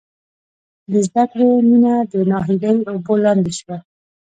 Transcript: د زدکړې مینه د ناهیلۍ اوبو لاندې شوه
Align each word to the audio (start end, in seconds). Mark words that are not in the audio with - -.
د 0.91 0.93
زدکړې 1.07 1.47
مینه 1.69 1.93
د 2.11 2.13
ناهیلۍ 2.31 2.77
اوبو 2.91 3.13
لاندې 3.23 3.51
شوه 3.59 3.77